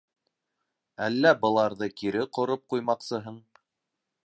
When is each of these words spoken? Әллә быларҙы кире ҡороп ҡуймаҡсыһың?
Әллә 1.07 1.33
быларҙы 1.43 1.91
кире 2.01 2.25
ҡороп 2.39 2.65
ҡуймаҡсыһың? 2.75 3.39